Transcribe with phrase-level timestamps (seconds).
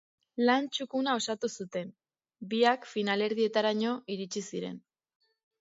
[0.49, 1.91] Lan txukuna osatu zuten,
[2.55, 4.85] biak finalerdietaraino iritsi ziren.